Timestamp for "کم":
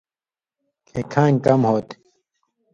1.45-1.59